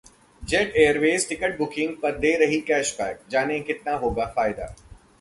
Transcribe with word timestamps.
jet 0.43 0.75
Airways 0.75 1.27
ticket 1.29 1.57
booking 1.57 1.95
पर 2.03 2.17
दे 2.19 2.35
रही 2.37 2.59
कैशबैक, 2.67 3.19
जानें 3.31 3.61
कितना 3.63 3.95
होगा 3.95 4.25
फायदा 4.35 4.75